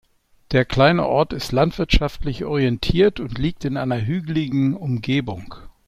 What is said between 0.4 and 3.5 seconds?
Der kleine Ort ist landwirtschaftlich orientiert und